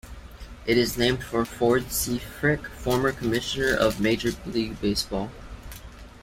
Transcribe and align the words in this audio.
It 0.65 0.79
is 0.79 0.97
named 0.97 1.23
for 1.23 1.45
Ford 1.45 1.91
C. 1.91 2.17
Frick, 2.17 2.65
former 2.65 3.11
Commissioner 3.11 3.75
of 3.75 4.01
Major 4.01 4.31
League 4.47 4.81
Baseball. 4.81 5.29